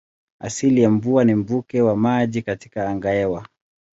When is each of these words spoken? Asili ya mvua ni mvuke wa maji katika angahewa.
Asili 0.39 0.81
ya 0.81 0.89
mvua 0.89 1.23
ni 1.23 1.35
mvuke 1.35 1.81
wa 1.81 1.95
maji 1.95 2.41
katika 2.41 2.89
angahewa. 2.89 3.45